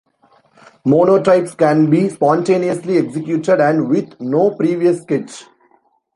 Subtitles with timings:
[0.83, 5.43] Monotypes can be spontaneously executed and with no previous sketch.